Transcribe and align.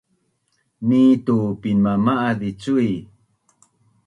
Ni 0.87 1.01
tu 1.27 1.35
pinmama’az 1.61 2.35
zi 2.41 2.49
cui 2.61 2.91